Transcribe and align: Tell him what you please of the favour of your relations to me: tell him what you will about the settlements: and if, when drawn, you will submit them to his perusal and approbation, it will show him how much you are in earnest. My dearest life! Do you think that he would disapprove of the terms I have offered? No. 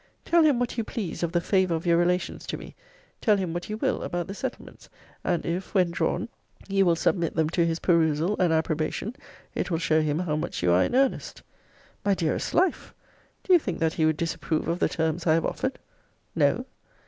Tell 0.25 0.41
him 0.41 0.57
what 0.57 0.79
you 0.79 0.83
please 0.83 1.21
of 1.21 1.31
the 1.31 1.39
favour 1.39 1.75
of 1.75 1.85
your 1.85 1.95
relations 1.95 2.47
to 2.47 2.57
me: 2.57 2.73
tell 3.21 3.37
him 3.37 3.53
what 3.53 3.69
you 3.69 3.77
will 3.77 4.01
about 4.01 4.25
the 4.25 4.33
settlements: 4.33 4.89
and 5.23 5.45
if, 5.45 5.75
when 5.75 5.91
drawn, 5.91 6.27
you 6.67 6.87
will 6.87 6.95
submit 6.95 7.35
them 7.35 7.49
to 7.51 7.63
his 7.67 7.77
perusal 7.77 8.35
and 8.39 8.51
approbation, 8.51 9.15
it 9.53 9.69
will 9.69 9.77
show 9.77 10.01
him 10.01 10.17
how 10.17 10.35
much 10.35 10.63
you 10.63 10.71
are 10.71 10.83
in 10.85 10.95
earnest. 10.95 11.43
My 12.03 12.15
dearest 12.15 12.51
life! 12.55 12.95
Do 13.43 13.53
you 13.53 13.59
think 13.59 13.77
that 13.77 13.93
he 13.93 14.07
would 14.07 14.17
disapprove 14.17 14.67
of 14.67 14.79
the 14.79 14.89
terms 14.89 15.27
I 15.27 15.35
have 15.35 15.45
offered? 15.45 15.77
No. 16.35 16.65